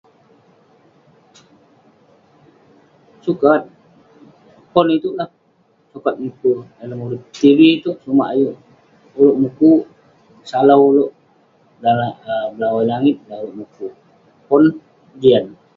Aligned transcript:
sukat, 3.25 3.61
pon 4.73 4.87
itouk 4.97 5.15
lah 5.19 5.29
sukat 5.91 6.13
mipe 6.21 6.51
dalem 6.77 6.99
urip 7.05 7.21
,tv 7.41 7.59
itouk 7.77 7.97
sumak 8.03 8.29
ayuk 8.33 8.55
ulouk 9.19 9.37
mukuk, 9.41 9.81
salau 10.49 10.81
ulouk, 10.89 11.11
dalem 11.83 12.83
langit 12.91 13.15
dan 13.27 13.37
ulouk 13.43 13.57
mukuk, 13.59 13.93
pon 14.47 14.63
jian.. 15.21 15.45